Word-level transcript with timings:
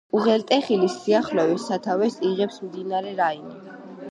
უღელტეხილის 0.19 0.95
სიახლოვეს 1.01 1.65
სათავეს 1.73 2.17
იღებს 2.31 2.59
მდინარე 2.69 3.13
რაინი. 3.21 3.75